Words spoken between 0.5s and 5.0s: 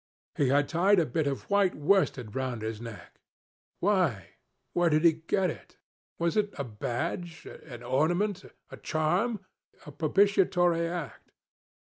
tied a bit of white worsted round his neck Why? Where